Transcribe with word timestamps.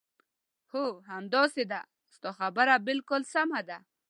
هو، 0.71 0.85
همداسې 1.11 1.63
ده، 1.71 1.81
ستا 2.15 2.29
خبره 2.39 2.75
بالکل 2.87 3.21
سمه 3.33 3.61
ده. 3.69 3.77